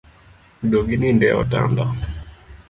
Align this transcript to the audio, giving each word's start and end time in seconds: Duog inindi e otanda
Duog 0.69 0.87
inindi 0.95 1.25
e 1.27 1.33
otanda 1.41 1.83